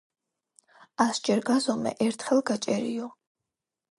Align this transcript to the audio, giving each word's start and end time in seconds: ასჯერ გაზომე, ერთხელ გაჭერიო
ასჯერ 1.03 1.43
გაზომე, 1.51 1.93
ერთხელ 2.07 2.43
გაჭერიო 2.51 3.13